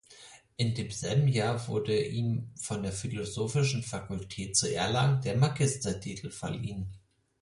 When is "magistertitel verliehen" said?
5.37-6.91